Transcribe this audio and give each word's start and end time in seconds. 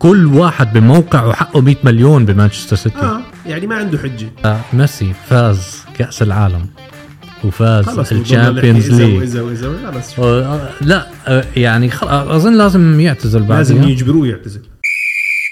كل 0.00 0.26
واحد 0.26 0.72
بموقع 0.72 1.24
وحقه 1.24 1.60
100 1.60 1.76
مليون 1.84 2.26
بمانشستر 2.26 2.76
سيتي. 2.76 2.98
آه 2.98 3.20
يعني 3.46 3.66
ما 3.66 3.74
عنده 3.74 3.98
حجة. 3.98 4.30
آه. 4.44 4.60
ميسي 4.72 5.12
فاز 5.12 5.84
كأس 5.94 6.22
العالم 6.22 6.66
وفاز 7.44 8.12
ال 8.12 8.20
Champions 8.20 8.90
League 8.90 9.36
خلص 9.86 10.14
شو. 10.14 10.24
آه، 10.24 10.70
لا 10.80 11.06
آه، 11.28 11.44
يعني 11.56 11.90
خل... 11.90 12.08
آه، 12.08 12.36
أظن 12.36 12.58
لازم 12.58 13.00
يعتزل 13.00 13.48
لازم 13.48 13.74
بعدها 13.74 13.90
يجبروه 13.90 14.26
يعتزل. 14.26 14.60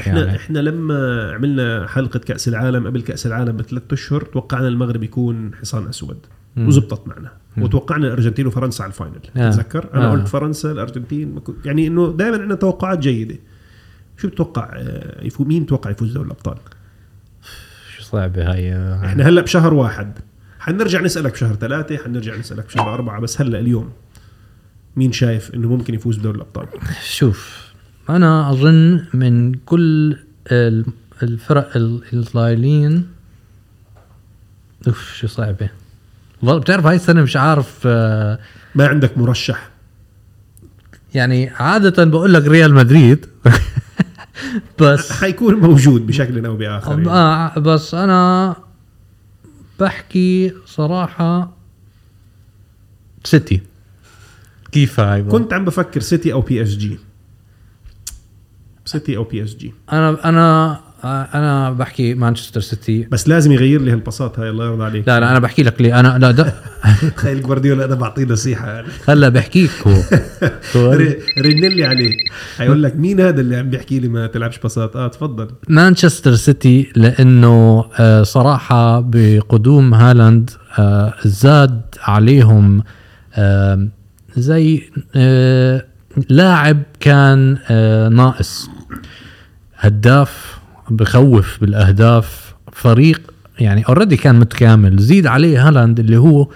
إحنا 0.00 0.20
يعني. 0.20 0.36
إحنا 0.36 0.58
لما 0.58 1.30
عملنا 1.34 1.86
حلقة 1.86 2.18
كأس 2.18 2.48
العالم 2.48 2.86
قبل 2.86 3.02
كأس 3.02 3.26
العالم 3.26 3.56
بثلاث 3.56 3.82
أشهر 3.92 4.20
توقعنا 4.20 4.68
المغرب 4.68 5.02
يكون 5.02 5.50
حصان 5.60 5.88
أسود. 5.88 6.18
مم. 6.56 6.68
وزبطت 6.68 7.08
معنا. 7.08 7.32
وتوقعنا 7.58 8.06
الأرجنتين 8.06 8.46
وفرنسا 8.46 8.82
على 8.82 8.90
ال 8.90 8.95
final. 8.95 9.20
آه. 9.36 9.50
تتذكر؟ 9.50 9.86
أنا 9.94 10.06
آه. 10.06 10.10
قلت 10.10 10.28
فرنسا 10.28 10.72
الأرجنتين 10.72 11.40
يعني 11.64 11.86
إنه 11.86 12.14
دائما 12.18 12.36
عندنا 12.36 12.54
توقعات 12.54 12.98
جيدة. 12.98 13.36
شو 14.18 14.28
بتوقع 14.28 14.68
آه، 14.76 15.24
يفوز 15.24 15.46
مين 15.46 15.66
توقع 15.66 15.90
يفوز 15.90 16.12
دوري 16.12 16.26
الأبطال؟ 16.26 16.56
شو 17.96 18.02
صعبه 18.02 18.52
هاي 18.52 18.72
آه، 18.74 19.04
إحنا 19.06 19.28
هلأ 19.28 19.40
بشهر 19.40 19.74
واحد. 19.74 20.18
حنرجع 20.60 21.00
نسألك 21.00 21.32
بشهر 21.32 21.54
ثلاثة 21.54 21.96
حنرجع 21.96 22.36
نسألك 22.36 22.66
بشهر 22.66 22.94
أربعة 22.94 23.20
بس 23.20 23.40
هلأ 23.40 23.58
اليوم 23.58 23.92
مين 24.96 25.12
شايف 25.12 25.54
إنه 25.54 25.68
ممكن 25.68 25.94
يفوز 25.94 26.16
بدوري 26.18 26.36
الأبطال؟ 26.36 26.66
شوف 27.04 27.68
أنا 28.10 28.50
أظن 28.50 29.04
من 29.14 29.54
كل 29.54 30.16
ال- 30.52 30.86
الفرق 31.22 31.76
ال- 31.76 32.02
الايطاليين 32.12 33.06
أوف 34.88 35.14
شو 35.14 35.26
صعبة. 35.26 35.68
بتعرف 36.42 36.86
هاي 36.86 36.96
السنة 36.96 37.22
مش 37.22 37.36
عارف 37.36 37.80
آه، 37.86 38.38
ما 38.74 38.86
عندك 38.86 39.18
مرشح. 39.18 39.68
يعني 41.14 41.48
عادة 41.50 42.04
بقول 42.04 42.34
لك 42.34 42.42
ريال 42.44 42.74
مدريد. 42.74 43.26
بس 44.80 45.12
حيكون 45.12 45.54
موجود 45.54 46.06
بشكل 46.06 46.46
أو 46.46 46.56
بآخر 46.56 46.92
يعني. 46.92 47.08
آه 47.10 47.58
بس 47.58 47.94
أنا 47.94 48.56
بحكي 49.80 50.52
صراحة 50.66 51.52
سيتي 53.24 53.60
كيف 54.72 55.00
هاي؟ 55.00 55.22
كنت 55.22 55.52
عم 55.52 55.64
بفكر 55.64 56.00
سيتي 56.00 56.32
أو 56.32 56.40
بي 56.40 56.62
اس 56.62 56.68
جي 56.68 56.98
سيتي 58.84 59.16
أو 59.16 59.24
بي 59.24 59.44
اس 59.44 59.54
جي 59.54 59.74
أنا 59.92 60.28
أنا 60.28 60.80
أنا 61.04 61.70
بحكي 61.70 62.14
مانشستر 62.14 62.60
سيتي. 62.60 63.08
بس 63.10 63.28
لازم 63.28 63.52
يغير 63.52 63.80
لي 63.80 63.92
هالبساط 63.92 64.38
هاي 64.38 64.50
الله 64.50 64.66
يرضى 64.66 64.84
عليك. 64.84 65.08
لا 65.08 65.20
لا 65.20 65.30
أنا 65.30 65.38
بحكي 65.38 65.62
لك 65.62 65.80
ليه. 65.80 66.00
أنا 66.00 66.18
لا 66.18 66.30
ده 66.30 66.54
تخيل 67.16 67.42
جوارديولا 67.42 67.84
أنا 67.84 67.94
بعطيه 67.94 68.24
نصيحة 68.24 68.70
يعني. 68.72 68.86
هلا 69.08 69.28
بحكيك 69.28 69.70
هو. 69.86 69.94
ري- 70.94 71.18
رنلي 71.38 71.84
عليه. 71.84 72.10
حيقول 72.58 72.82
لك 72.82 72.96
مين 72.96 73.20
هذا 73.20 73.40
اللي 73.40 73.56
عم 73.56 73.70
بيحكي 73.70 73.98
لي 74.00 74.08
ما 74.08 74.26
تلعبش 74.26 74.58
بساط 74.58 74.96
آه 74.96 75.08
تفضل. 75.08 75.48
مانشستر 75.68 76.34
سيتي 76.34 76.92
لأنه 76.96 77.84
آه، 77.98 78.22
صراحة 78.22 79.00
بقدوم 79.00 79.94
هالاند 79.94 80.50
آه، 80.78 81.14
زاد 81.24 81.80
عليهم 82.02 82.82
آه، 83.34 83.88
زي 84.36 84.82
آه، 85.16 85.84
لاعب 86.30 86.82
كان 87.00 87.58
آه، 87.70 88.08
ناقص. 88.08 88.68
هداف 89.76 90.58
بخوف 90.90 91.58
بالأهداف. 91.60 92.54
فريق 92.72 93.20
يعني 93.58 93.82
already 93.88 94.16
كان 94.16 94.38
متكامل. 94.38 94.98
زيد 94.98 95.26
عليه 95.26 95.68
هالاند 95.68 96.00
اللي 96.00 96.16
هو 96.16 96.48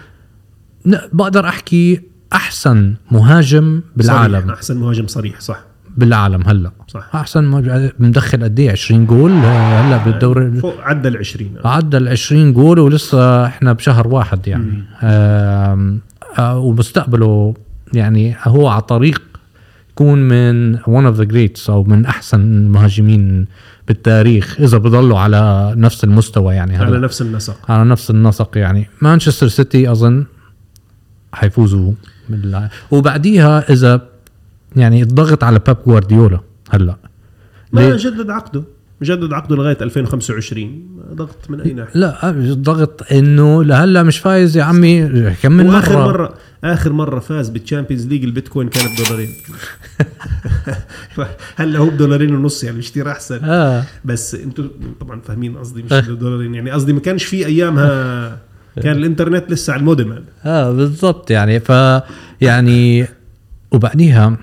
بقدر 1.13 1.49
أحكي 1.49 2.01
أحسن 2.33 2.95
مهاجم 3.11 3.81
بالعالم. 3.97 4.41
صريح. 4.41 4.55
أحسن 4.55 4.77
مهاجم 4.77 5.07
صريح 5.07 5.41
صح. 5.41 5.61
بالعالم 5.97 6.43
هلأ. 6.47 6.71
صح. 6.89 7.11
أحسن 7.15 7.45
مهاجم 7.45 7.91
مدخل 7.99 8.45
قد 8.45 8.61
إيه؟ 8.61 8.71
20 8.71 9.07
جول 9.07 9.31
آه، 9.33 9.81
هلأ 9.81 10.05
بالدوري. 10.05 10.53
فوق 10.53 10.81
عدى 10.81 11.09
ال 11.09 11.17
20 11.17 11.55
عدى 11.65 11.97
ال 11.97 12.09
20 12.09 12.53
جول 12.53 12.79
ولسه 12.79 13.47
إحنا 13.47 13.73
بشهر 13.73 14.09
واحد 14.09 14.49
يعني. 14.49 14.85
آه، 15.03 15.99
ومستقبله 16.59 17.55
يعني 17.93 18.37
هو 18.45 18.69
على 18.69 18.83
طريق 18.83 19.23
يكون 19.93 20.29
من 20.29 20.79
one 20.79 21.15
of 21.15 21.19
the 21.21 21.33
greats 21.33 21.71
أو 21.71 21.85
من 21.85 22.07
أحسن 22.07 22.41
المهاجمين 22.41 23.47
بالتاريخ 23.89 24.61
إذا 24.61 24.79
بضلوا 24.79 25.19
على 25.19 25.75
نفس 25.77 26.05
المستوى 26.05 26.55
يعني. 26.55 26.77
على 26.77 26.99
نفس 26.99 27.23
النسق. 27.23 27.71
على 27.71 27.85
نفس 27.85 28.11
النسق 28.11 28.59
يعني. 28.59 28.89
مانشستر 29.03 29.49
سيتي 29.49 29.93
أظن 29.93 30.25
حيفوزوا 31.33 31.93
بالله 32.29 32.71
وبعديها 32.91 33.73
إذا 33.73 34.09
يعني 34.77 35.03
الضغط 35.03 35.45
على 35.45 35.61
بيب 35.67 35.77
جوارديولا 35.87 36.41
هلأ. 36.71 36.97
ما؟ 37.73 37.97
جدد 37.97 38.31
عقده. 38.31 38.65
جدد 39.03 39.33
عقده 39.33 39.57
لغاية 39.57 39.77
2025 39.81 40.87
ضغط 41.15 41.51
من 41.51 41.61
اي 41.61 41.73
ناحيه 41.73 42.01
لا 42.01 42.31
الضغط 42.31 43.13
إنه 43.13 43.65
لهلأ 43.65 44.03
مش 44.03 44.19
فايز 44.19 44.57
يا 44.57 44.63
عمي 44.63 45.09
كم 45.43 45.53
من 45.53 45.67
مرة, 45.67 45.93
مرة 45.93 46.35
آخر 46.65 46.93
مرة 46.93 47.21
فاز 47.21 47.49
بال 47.49 47.59
Champions 47.59 48.07
League 48.07 48.25
البيتكوين 48.25 48.69
كانت 48.69 49.01
بدولارين 49.01 49.31
هلا 51.57 51.79
هو 51.79 51.91
بدولارين 51.91 52.35
ونص 52.35 52.65
يعني 52.65 52.77
بيشتري 52.77 53.11
أحسن. 53.11 53.45
آه. 53.45 53.85
بس 54.05 54.35
أنتم 54.35 54.71
طبعا 55.01 55.21
فاهمين 55.21 55.57
قصدي 55.57 55.83
مش 55.83 55.93
دولارين 55.93 56.55
يعني 56.55 56.71
قصدي 56.71 56.93
ما 56.93 57.01
كانش 57.01 57.25
في 57.25 57.47
ايامها 57.47 58.39
كان 58.83 58.97
الإنترنت 58.97 59.51
لسه 59.51 59.73
على 59.73 59.81
المودم. 59.81 60.19
آه 60.45 60.73
بالضبط. 60.73 61.31
يعني 61.31 61.61
ف 61.61 61.73
يعني 62.41 63.07
وبعديها 63.71 64.37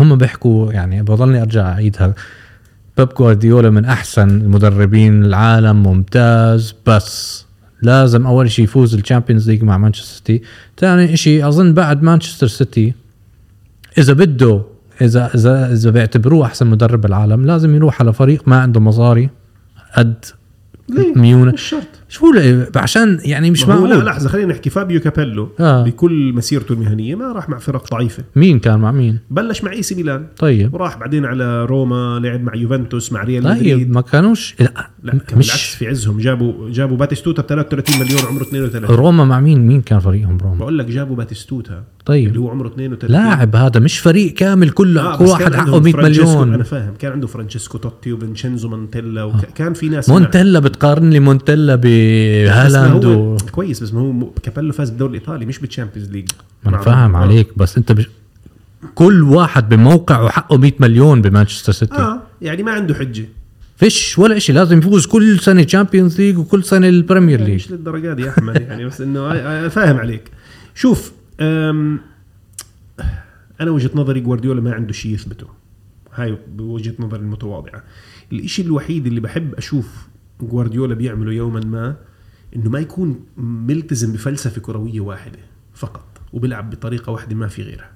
هم 0.00 0.16
بيحكوا 0.16 0.72
يعني 0.72 1.02
بضلني 1.02 1.42
أرجع 1.42 1.72
أعيدها. 1.72 2.14
بيب 2.98 3.08
جوارديولا 3.08 3.70
من 3.70 3.84
أحسن 3.84 4.28
المدربين 4.28 5.24
العالم 5.24 5.82
ممتاز. 5.82 6.74
بس 6.86 7.46
لازم 7.82 8.26
أول 8.26 8.50
شيء 8.50 8.64
يفوز 8.64 8.94
ال 8.94 9.00
Champions 9.00 9.50
League 9.50 9.62
مع 9.62 9.78
مانشستر 9.78 10.16
سيتي. 10.16 10.42
ثاني 10.78 11.16
شيء 11.16 11.48
أظن 11.48 11.74
بعد 11.74 12.02
مانشستر 12.02 12.46
سيتي 12.46 12.94
إذا 13.98 14.12
بده 14.12 14.62
اذا 15.00 15.30
اذا 15.34 15.72
إذا 15.72 15.90
بيعتبروه 15.90 16.46
أحسن 16.46 16.66
مدرب 16.66 17.00
بالعالم 17.00 17.46
لازم 17.46 17.74
يروح 17.74 18.00
على 18.00 18.12
فريق 18.12 18.48
ما 18.48 18.60
عنده 18.60 18.80
مصاري 18.80 19.30
قد 19.96 20.24
ليه؟ 20.88 21.14
ميونه 21.16 21.52
مش 21.52 21.62
شرط. 21.62 21.86
شو 22.08 22.26
عشان 22.76 23.18
يعني 23.24 23.50
مش 23.50 23.64
هو 23.64 23.72
لا 23.72 23.80
معقول 23.80 24.06
لحظة 24.06 24.28
خلينا 24.28 24.52
نحكي. 24.52 24.70
فابيو 24.70 25.00
كابيلو 25.00 25.48
آه. 25.60 25.84
بكل 25.84 26.32
مسيرته 26.32 26.72
المهنية 26.72 27.14
ما 27.14 27.32
راح 27.32 27.48
مع 27.48 27.58
فرق 27.58 27.90
ضعيفة. 27.90 28.24
مين 28.36 28.58
كان 28.58 28.78
مع 28.78 28.92
مين؟ 28.92 29.18
بلش 29.30 29.64
مع 29.64 29.72
إي 29.72 29.82
سي 29.82 29.94
ميلان. 29.94 30.26
طيب. 30.38 30.74
وراح 30.74 30.98
بعدين 30.98 31.24
على 31.24 31.64
روما 31.64 32.20
لعب 32.22 32.42
مع 32.42 32.54
يوفنتوس 32.54 33.12
مع 33.12 33.22
ريال 33.22 33.44
طيب 33.44 33.52
مدريد. 33.52 33.90
ما 33.90 34.00
كانوش 34.00 34.54
لا, 34.60 34.90
لا 35.06 35.12
كان 35.12 35.38
بالعكس 35.38 35.54
مش 35.54 35.62
في 35.70 35.88
عزهم. 35.88 36.18
جابوا 36.18 36.70
جابوا 36.70 36.96
باتيستوتا 36.96 37.42
ب 37.42 37.46
33 37.46 38.00
مليون 38.00 38.20
عمره 38.28 38.42
32 38.42 38.84
روما 38.96 39.24
مع 39.24 39.40
مين؟ 39.40 39.66
مين 39.66 39.82
كان 39.82 39.98
فريقهم 40.00 40.38
روما؟ 40.38 40.54
بقول 40.58 40.78
لك 40.78 40.86
جابوا 40.86 41.16
باتيستوتا 41.16 41.70
اللي 41.72 41.84
طيب 42.04 42.36
هو 42.36 42.50
عمره 42.50 42.68
32 42.68 43.10
لاعب 43.10 43.56
هذا 43.56 43.80
مش 43.80 43.98
فريق 43.98 44.34
كامل 44.34 44.70
كله 44.70 45.00
آه 45.00 45.16
كل 45.16 45.24
واحد 45.24 45.54
حقه 45.54 45.60
عندهم 45.60 45.82
100 45.82 45.92
فرانشيسكو- 45.92 46.26
أنا 46.26 46.44
مليون 46.44 46.62
فاهم. 46.62 46.94
كان 46.98 47.12
عنده 47.12 47.26
فرانشيسكو 47.26 47.78
توتي 47.78 48.12
وفينشينزو 48.12 48.68
مونتيلا 48.68 49.24
وكان 49.24 49.72
في 49.72 49.88
ناس 49.88 50.08
مونتيلا 50.10 50.58
بتقارن 50.58 51.10
لي 51.10 51.20
مونتيلا 51.20 51.74
بهالاند 51.76 53.04
و... 53.04 53.36
كويس 53.52 53.82
بس 53.82 53.94
ما 53.94 54.00
هو 54.00 54.30
كابيلو 54.42 54.72
فاز 54.72 54.90
بالدوري 54.90 55.10
الإيطالي 55.16 55.46
مش 55.46 55.58
بالتشامبيونز 55.58 56.10
ليج. 56.10 56.28
أنا 56.66 56.78
فاهم 56.78 57.16
آه. 57.16 57.18
عليك 57.20 57.58
بس 57.58 57.76
أنت 57.76 57.92
بش... 57.92 58.08
كل 58.94 59.22
واحد 59.22 59.68
بموقع 59.68 60.20
وحقه 60.20 60.56
100 60.58 60.72
مليون 60.80 61.22
بمانشستر 61.22 61.72
سيتي. 61.72 61.94
آه 61.94 62.22
يعني 62.42 62.62
ما 62.62 62.72
عنده 62.72 62.94
حجة. 62.94 63.28
فيش 63.76 64.18
ولا 64.18 64.38
شيء 64.38 64.54
لازم 64.54 64.78
يفوز 64.78 65.06
كل 65.06 65.40
سنة 65.40 65.62
تشامبيونز 65.62 66.20
ليج 66.20 66.38
وكل 66.38 66.64
سنة 66.64 66.88
البريمير 66.88 67.40
يعني 67.40 67.52
ليج 67.52 67.64
مش 67.64 67.70
للدرجة 67.70 68.12
دي 68.12 68.22
يا 68.22 68.30
أحمد 68.30 68.60
يعني 68.60 68.84
بس 68.84 69.00
إنه 69.00 69.68
فاهم 69.68 69.96
عليك. 69.96 70.30
شوف 70.74 71.12
أنا 73.60 73.70
وجهة 73.70 73.90
نظري 73.94 74.20
جوارديولا 74.20 74.60
ما 74.60 74.72
عنده 74.74 74.92
شيء 74.92 75.14
يثبته. 75.14 75.46
هاي 76.14 76.38
بوجهه 76.48 76.94
نظري 76.98 77.20
المتواضعة. 77.20 77.82
الإشي 78.32 78.62
الوحيد 78.62 79.06
اللي 79.06 79.20
بحب 79.20 79.54
أشوف 79.54 80.06
جوارديولا 80.40 80.94
بيعمله 80.94 81.32
يوما 81.32 81.60
ما 81.60 81.96
إنه 82.56 82.70
ما 82.70 82.78
يكون 82.78 83.24
ملتزم 83.36 84.12
بفلسفة 84.12 84.60
كروية 84.60 85.00
واحدة 85.00 85.38
فقط 85.74 86.20
وبيلعب 86.32 86.70
بطريقة 86.70 87.12
واحدة 87.12 87.36
ما 87.36 87.46
في 87.46 87.62
غيرها. 87.62 87.90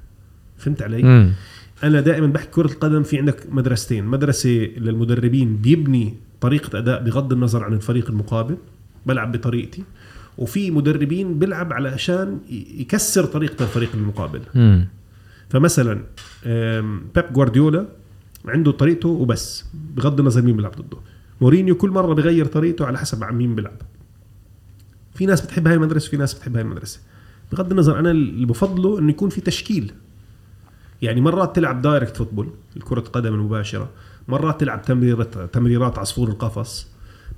فهمت 0.59 0.83
علي؟ 0.83 1.00
امم 1.03 1.33
أنا 1.82 2.00
دائما 2.00 2.27
بحكي 2.27 2.50
كرة 2.50 2.73
القدم 2.73 3.03
في 3.03 3.19
عندك 3.19 3.47
مدرستين. 3.50 4.05
مدرسة 4.05 4.50
للمدربين 4.77 5.56
بيبني 5.56 6.15
طريقة 6.41 6.79
أداء 6.79 7.05
بغض 7.05 7.32
النظر 7.32 7.65
عن 7.65 7.73
الفريق 7.73 8.11
المقابل 8.11 8.56
بلعب 9.06 9.32
بطريقتي. 9.32 9.85
وفي 10.38 10.71
مدربين 10.71 11.38
بيلعب 11.38 11.73
علشان 11.73 12.38
يكسر 12.79 13.25
طريقة 13.25 13.62
الفريق 13.62 13.91
المقابل. 13.94 14.41
امم 14.56 14.88
فمثلا 15.49 16.00
بيب 17.15 17.32
جوارديولا 17.32 17.87
عنده 18.44 18.71
طريقته 18.71 19.09
وبس 19.09 19.65
بغض 19.97 20.21
النظر 20.21 20.43
مين 20.43 20.56
بيلعب 20.56 20.73
ضده. 20.73 20.99
مورينيو 21.41 21.75
كل 21.75 21.91
مرة 21.91 22.15
بغير 22.15 22.47
طريقته 22.47 22.87
على 22.87 22.99
حسب 22.99 23.25
عن 23.25 23.35
مين 23.35 23.55
بيلعب. 23.55 23.83
في 25.15 25.26
ناس 25.26 25.41
بتحب 25.41 25.67
هاي 25.67 25.75
المدرسة 25.75 26.11
في 26.11 26.17
ناس 26.17 26.35
بتحب 26.35 26.56
هاي 26.56 26.62
المدرسة. 26.62 27.00
بغض 27.53 27.71
النظر 27.71 27.99
أنا 27.99 28.11
اللي 28.11 28.47
بفضله 28.47 28.99
إنه 28.99 29.11
يكون 29.11 29.29
في 29.29 29.41
تشكيل. 29.41 29.93
يعني 31.02 31.20
مرات 31.20 31.56
تلعب 31.56 31.82
direct 31.82 32.17
football 32.17 32.49
الكرة 32.76 33.00
قدم 33.00 33.35
المباشرة 33.35 33.88
مرات 34.29 34.61
تلعب 34.61 34.82
تمريرات 34.82 35.38
تمريرات 35.52 35.99
عصفور 35.99 36.29
القفص 36.29 36.87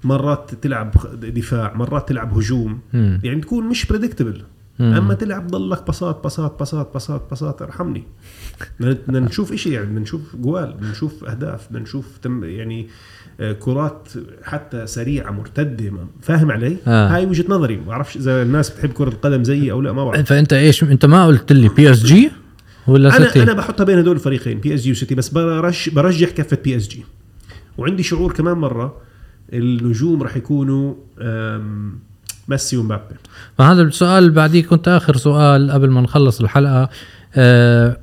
مرات 0.05 0.55
تلعب 0.55 0.93
دفاع 1.15 1.75
مرات 1.75 2.09
تلعب 2.09 2.39
هجوم 2.39 2.81
مم. 2.93 3.21
يعني 3.25 3.41
تكون 3.41 3.69
مش 3.69 3.87
predictable. 3.87 4.43
أما 4.81 5.15
تلعب 5.15 5.47
ضلك 5.47 5.87
بساط 5.89 6.25
بساط 6.27 6.61
بساط 6.63 6.95
بساط 6.95 7.33
بساط 7.33 7.63
ارحمني 7.63 8.05
بدنا 8.81 8.93
بدنا 8.93 9.21
نشوف 9.21 9.55
شيء 9.55 9.73
يعني 9.73 9.87
بدنا 9.87 10.01
نشوف 10.01 10.37
جوال 10.37 10.73
بدنا 10.73 10.91
نشوف 10.91 11.25
أهداف 11.25 11.69
بدنا 11.69 11.83
نشوف 11.83 12.19
تم 12.23 12.45
يعني 12.45 12.89
آه، 13.41 13.53
كرات 13.53 14.09
حتى 14.43 14.87
سريعة 14.87 15.31
مرتدة 15.31 15.93
فاهم 16.23 16.51
علي؟ 16.51 16.77
آه. 16.87 17.09
هاي 17.09 17.27
وجهة 17.27 17.45
نظري 17.49 17.77
ما 17.77 17.87
بعرفش 17.87 18.17
إذا 18.17 18.43
الناس 18.43 18.71
بتحب 18.71 18.93
كرة 18.93 19.09
القدم 19.09 19.45
زيي 19.45 19.73
أو 19.73 19.81
لا 19.81 19.93
ما 19.93 20.05
بعرف 20.05 20.29
فأنت 20.29 20.53
إيش 20.53 20.83
أنت 20.83 21.07
ما 21.07 21.27
قلت 21.27 21.53
لي 21.53 21.69
بي 21.69 21.91
اس 21.91 22.03
جي 22.05 22.31
ولا 22.87 23.17
أنا 23.17 23.27
سيتي 23.27 23.43
أنا 23.43 23.53
بحطها 23.53 23.85
بين 23.85 23.99
هدول 23.99 24.17
الفريقين 24.17 24.59
بي 24.61 24.75
اس 24.75 24.81
جي 24.83 24.91
وسيتي 24.91 25.15
بس 25.15 25.29
برش 25.29 25.89
برجح 25.89 26.31
كفة 26.31 26.59
بي 26.65 26.77
اس 26.77 26.89
جي 26.89 27.05
وعندي 27.79 28.03
شعور 28.03 28.33
كمان 28.33 28.57
مرة 28.59 28.97
النجوم 29.53 30.23
راح 30.23 30.37
يكونوا 30.37 30.95
ميسي 32.49 32.77
ومبابي. 32.77 33.15
فهذا 33.59 33.83
السؤال 33.83 34.31
بعديه 34.31 34.63
كنت 34.63 34.89
آخر 34.89 35.17
سؤال 35.17 35.71
قبل 35.71 35.91
ما 35.91 36.01
نخلص 36.01 36.41
الحلقة 36.41 36.89
آه 37.35 37.99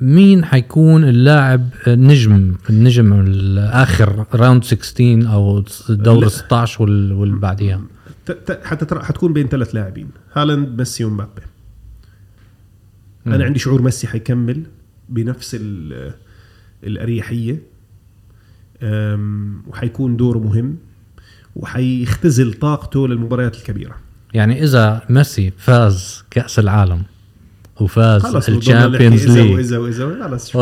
مين 0.00 0.44
حيكون 0.44 1.04
اللاعب 1.04 1.68
النجم 1.86 2.54
النجم 2.70 3.12
الآخر 3.20 4.24
round 4.34 4.64
16 4.64 5.32
أو 5.32 5.64
الدور 5.90 6.22
لا. 6.22 6.28
16 6.28 6.82
وال- 6.82 7.12
واللي 7.12 7.36
بعديها 7.36 7.80
ت- 8.26 8.32
ت- 8.32 8.60
حتى 8.64 8.94
حتكون 9.00 9.32
بين 9.32 9.48
ثلاث 9.48 9.74
لاعبين 9.74 10.08
هالاند 10.34 10.78
ميسي 10.78 11.04
ومبابي. 11.04 11.42
أنا 13.26 13.44
عندي 13.44 13.58
شعور 13.58 13.82
ميسي 13.82 14.06
حيكمل 14.06 14.62
بنفس 15.08 15.56
ال- 15.60 16.12
الأريحية. 16.84 17.62
وحيكون 19.68 20.16
دوره 20.16 20.38
مهم 20.38 20.76
وحيختزل 21.56 22.52
طاقته 22.54 23.08
للمباريات 23.08 23.56
الكبيرة. 23.56 23.96
يعني 24.34 24.62
إذا 24.64 25.02
ميسي 25.08 25.52
فاز 25.56 26.24
كأس 26.30 26.58
العالم 26.58 27.02
وفاز 27.80 28.48
ال 28.48 28.56
Champions 28.56 29.26
League. 29.38 29.54
وإذا 29.54 29.78
وإذا 29.78 30.22
خلص 30.24 30.56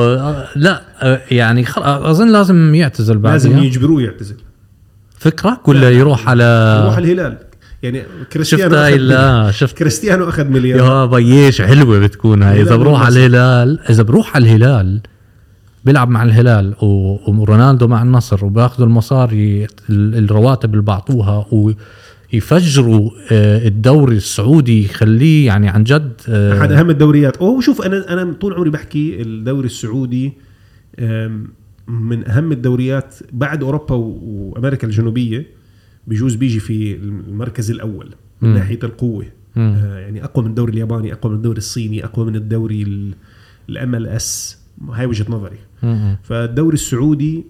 لا 0.57 0.83
يعني 1.31 1.65
خل... 1.65 1.83
أظن 1.83 2.33
لازم 2.33 2.75
يعتزل 2.75 3.23
لازم 3.23 3.51
بعدها 3.51 3.65
يجبروه 3.65 4.03
يعتزل. 4.03 4.37
فكرك 5.19 5.69
ولا 5.69 5.91
يروح 5.91 6.29
على 6.29 6.81
يروح 6.83 6.97
الهلال. 6.99 7.39
يعني 7.83 8.03
كريستيانو 8.33 8.65
شفت 8.71 8.75
هاي 8.79 8.99
لا 8.99 9.51
شفت 9.51 9.77
كريستيانو 9.79 10.29
أخذ 10.29 10.45
مليار 10.49 10.79
يا 10.79 11.07
بيش 11.07 11.63
حلوة 11.63 11.99
بتكون 11.99 12.43
هاي. 12.43 12.63
إذا 12.63 12.77
بروح 12.77 13.07
على. 13.07 13.27
الهلال 13.27 13.81
إذا 13.91 14.03
بروح 14.03 14.37
على 14.37 14.45
الهلال 14.45 15.01
بيلعب 15.85 16.09
مع 16.09 16.23
الهلال 16.23 16.75
ورونالدو 17.29 17.89
مع 17.89 18.03
النصر 18.03 18.45
وباخذوا 18.45 18.87
المصاري 18.87 19.65
ال- 19.91 20.25
الرواتب 20.25 20.71
اللي 20.71 20.83
بعطوها 20.83 21.47
ويفجروا 22.33 23.11
آه، 23.33 23.69
الدوري 23.69 24.17
السعودي 24.17 24.85
يخليه 24.85 25.47
يعني 25.47 25.69
عن 25.69 25.85
جد 25.85 26.13
آه، 26.29 26.59
أحد 26.61 26.73
أهم 26.73 26.91
الدوريات. 26.91 27.37
أوه 27.37 27.61
شوف 27.61 27.83
أنا 27.83 28.13
أنا 28.13 28.33
طول 28.41 28.55
عمري 28.55 28.71
بحكي 28.71 29.23
الدوري 29.23 29.67
السعودي 29.67 30.33
من 31.89 32.29
أهم 32.29 32.53
الدوريات 32.53 33.15
بعد 33.33 33.63
أوروبا 33.63 33.95
وأمريكا 33.95 34.87
الجنوبية. 34.87 35.62
بجوز 36.07 36.35
بيجي 36.35 36.61
في 36.61 36.97
المركز 36.97 37.71
الأول 37.71 38.11
من 38.43 38.49
مم. 38.49 38.55
ناحية 38.57 38.79
القوة. 38.85 39.27
آه، 39.57 39.99
يعني 39.99 40.25
أقوى 40.25 40.45
من 40.45 40.51
الدوري 40.51 40.73
الياباني 40.73 41.13
أقوى 41.13 41.33
من 41.33 41.39
الدوري 41.39 41.59
الصيني 41.59 42.05
أقوى 42.05 42.27
من 42.27 42.37
الدوري 42.37 43.13
ال 43.69 44.07
MLS 44.07 44.59
هاي 44.91 45.07
وجهة 45.07 45.27
نظري. 45.33 45.57
م- 45.83 46.17
فالدوري 46.23 46.75
السعودي 46.75 47.45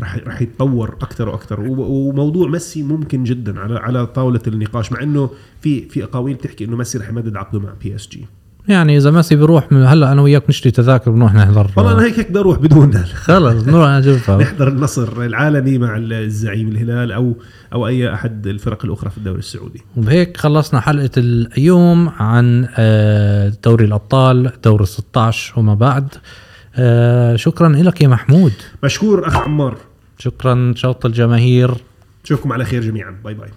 راح 0.00 0.16
راح 0.16 0.42
يتطور 0.42 0.88
أكثر 1.02 1.28
وأكثر. 1.28 1.60
وموضوع 1.70 2.48
ميسي 2.48 2.82
ممكن 2.82 3.24
جدا 3.24 3.60
على 3.60 3.78
على 3.78 4.06
طاولة 4.06 4.40
النقاش 4.46 4.92
مع 4.92 5.02
إنه 5.02 5.30
في 5.60 5.88
في 5.88 6.04
أقاويل 6.04 6.34
بتحكي 6.34 6.64
إنه 6.64 6.76
ميسي 6.76 6.98
راح 6.98 7.08
يمدد 7.08 7.36
عقده 7.36 7.60
مع 7.60 7.72
بي 7.82 7.94
اس 7.94 8.08
جي 8.08 8.26
يعني 8.68 8.96
إذا 8.96 9.10
ميسي 9.10 9.36
بيروح 9.36 9.72
من 9.72 9.86
هلأ 9.86 10.12
أنا 10.12 10.22
وياك 10.22 10.42
نشتري 10.48 10.70
تذاكر 10.70 11.10
بنروح 11.10 11.34
نحضر. 11.34 11.70
والله 11.76 11.92
أنا 11.92 12.02
هيك 12.02 12.18
هيك 12.18 12.30
بدي 12.30 12.38
أروح 12.38 12.58
بدون 12.58 13.04
خلص 13.04 13.66
نروح 13.68 13.90
نشوفها 13.90 14.36
نحضر 14.42 14.68
النصر 14.68 15.22
العالمي 15.22 15.78
مع 15.78 15.96
الزعيم 15.96 16.68
الهلال 16.68 17.12
أو 17.12 17.34
أو 17.72 17.86
أي 17.86 18.14
أحد 18.14 18.46
الفرق 18.46 18.84
الأخرى 18.84 19.10
في 19.10 19.18
الدوري 19.18 19.38
السعودي. 19.38 19.82
وبهيك 19.96 20.36
خلصنا 20.36 20.80
حلقة 20.80 21.10
اليوم 21.16 22.08
عن 22.08 22.68
آه، 22.76 23.52
دوري 23.64 23.84
الأبطال 23.84 24.52
دور 24.64 24.84
16 24.84 25.60
وما 25.60 25.74
بعد. 25.74 26.14
آه، 26.76 27.36
شكرا 27.36 27.68
لك 27.68 28.00
يا 28.00 28.08
محمود. 28.08 28.52
مشكور 28.84 29.26
أخ 29.26 29.36
عمار. 29.36 29.76
شكرا 30.18 30.72
شوط 30.76 31.06
الجماهير. 31.06 31.74
نشوفكم 32.24 32.52
على 32.52 32.64
خير 32.64 32.82
جميعا. 32.82 33.16
bye 33.24 33.34
bye. 33.34 33.48